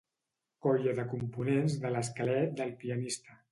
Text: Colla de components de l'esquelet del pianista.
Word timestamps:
Colla 0.65 0.95
de 1.01 1.05
components 1.11 1.77
de 1.85 1.93
l'esquelet 1.93 2.59
del 2.63 2.75
pianista. 2.83 3.41